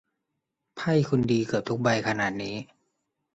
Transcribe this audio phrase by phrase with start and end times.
[0.75, 2.55] ไพ่คุณดีเกือบทุกใบขนาดนี้